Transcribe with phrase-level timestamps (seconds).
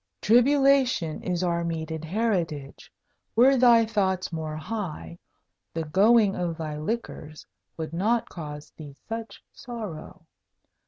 [0.19, 2.91] Tribulation is our meted heritage.
[3.35, 5.19] Were thy thoughts more high,
[5.75, 7.45] the going of thy liquors
[7.77, 10.25] would not cause thee such sorrow.